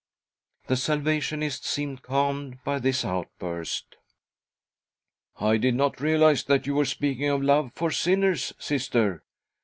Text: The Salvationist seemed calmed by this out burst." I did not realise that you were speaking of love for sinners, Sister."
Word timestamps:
The 0.65 0.77
Salvationist 0.77 1.63
seemed 1.63 2.01
calmed 2.01 2.57
by 2.63 2.79
this 2.79 3.05
out 3.05 3.27
burst." 3.37 3.97
I 5.39 5.57
did 5.57 5.75
not 5.75 6.01
realise 6.01 6.41
that 6.45 6.65
you 6.65 6.73
were 6.73 6.85
speaking 6.85 7.29
of 7.29 7.43
love 7.43 7.71
for 7.75 7.91
sinners, 7.91 8.51
Sister." 8.57 9.21